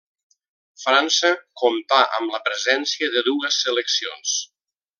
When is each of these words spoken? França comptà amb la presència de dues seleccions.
França 0.83 1.29
comptà 1.63 1.99
amb 2.21 2.35
la 2.37 2.39
presència 2.47 3.11
de 3.17 3.23
dues 3.29 3.61
seleccions. 3.67 4.35